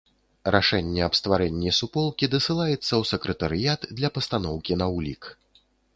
[0.53, 5.23] Рашэнне аб стварэнні суполкі дасылаецца ў сакратарыят для пастаноўкі на ўлік.